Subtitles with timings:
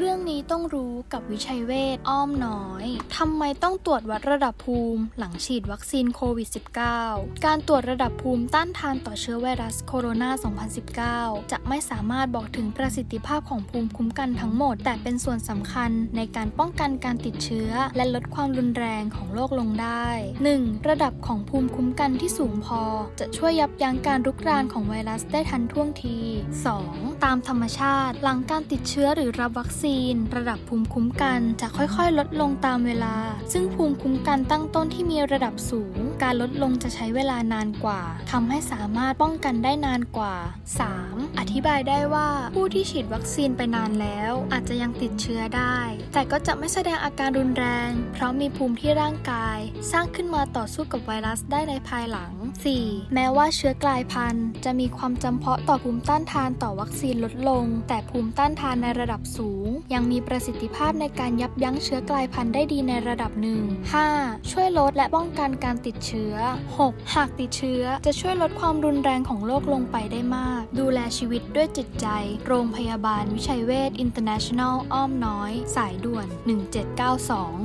[0.00, 2.84] เรื่องนี้ต้องรู้กับวิชัยเวทอ้อมน้อย
[3.16, 6.48] ทำไมต้องตรวจวัดระดับภูมิ หลังฉีดวัคซีนโควิด
[6.96, 10.30] -19 การตรวจระดับภูมิต้านทานต่อเชื้อไวรัสโคโรนา
[11.46, 20.06] 2019 จะไม่สามารถบอกถึงประสิทธิภาพของภูมิคุ้มกันทั้งหมด แต่เป็นส่วนสำคัญในการป้องกันการติดเชื้อ และลดความรุนแรงของโรคลงได้
[20.48, 20.88] 1.
[20.88, 22.82] ระดับของภูมิคุ้มกันที่สูงพอ
[23.20, 26.18] จะช่วยยับยั้งการรุกรานของไวรัสได้ทันท่วงที
[26.70, 27.24] 2.
[27.24, 29.87] ตามธรรมชาติ หลังการติดเชื้อหรือรับวัคซีน
[30.36, 33.14] ระดับภูมิคุ้มกันจะค่อยๆ ลดลงตามเวลา
[33.52, 40.34] ซึ่งภูมิคุ้มกันตั้งต้นที่มีระดับสูง การลดลงจะใช้เวลานานกว่าทำให้สามารถป้องกันได้นานกว่า
[40.86, 41.38] 3.
[41.38, 45.78] อธิบายได้ว่าผู้ที่ฉีดวัคซีนไปนานแล้ว อาจจะยังติดเชื้อได้
[46.12, 49.58] แต่ก็จะไม่แสดงอาการรุนแรง เพราะมีภูมิที่ร่างกาย
[49.92, 52.32] สร้างขึ้นมาต่อสู้กับไวรัสได้ในภายหลัง
[52.74, 53.14] 4.
[53.14, 63.62] แม้ว่าเชื้อกลายพันธุ์ จะมีความจำเพาะต่อภูมิต้านทานต่อวัคซีนลดลง แต่ภูมิต้านทานในระดับสูงยังมีประสิทธิภาพในการยับยั้งเชื้อกลายพันธุ์ได้ดีในระดับหนึ่ง
[64.06, 64.50] 5.
[64.50, 66.34] ช่วยลดและป้องกันการติดเชื้อ
[66.76, 67.14] 6.
[67.14, 72.06] หากติดเชื้อจะช่วยลดความรุนแรงของโรคลงไปได้มาก ดูแลชีวิตด้วยจิตใจ
[72.46, 76.26] โรงพยาบาลวิชัยเวชอินเตอร์เนชั่นแนลอ้อมน้อย สายด่วน
[76.98, 77.58] 1792